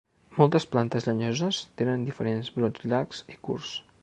Moltes 0.37 0.63
plantes 0.71 1.05
llenyoses 1.09 1.59
tenen 1.83 2.09
diferents 2.09 2.53
brots 2.57 2.89
llargs 2.95 3.23
i 3.37 3.41
curts. 3.49 3.77